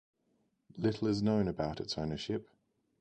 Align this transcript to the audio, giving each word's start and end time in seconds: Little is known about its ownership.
Little 0.77 1.09
is 1.09 1.21
known 1.21 1.47
about 1.47 1.79
its 1.79 1.95
ownership. 1.95 2.49